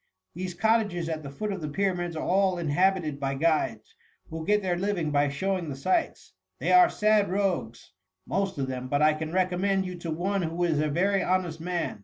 [0.33, 3.93] These cottages at the foot of the Pyramids are all inhabited by guides,
[4.31, 6.33] who get their living by showing the sights.
[6.57, 7.91] They are sad rogues,
[8.25, 11.61] most of them, but I can recommend you to one who is a very honest
[11.61, 11.99] man.